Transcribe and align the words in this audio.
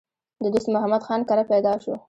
د 0.41 0.43
دوست 0.53 0.67
محمد 0.75 1.01
خان 1.07 1.21
کره 1.29 1.43
پېدا 1.51 1.73
شو 1.83 1.93